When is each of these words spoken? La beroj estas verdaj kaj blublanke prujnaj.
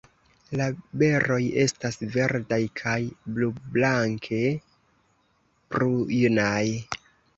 La 0.59 0.65
beroj 1.01 1.41
estas 1.63 1.99
verdaj 2.15 2.59
kaj 2.81 2.95
blublanke 3.35 4.41
prujnaj. 5.75 6.63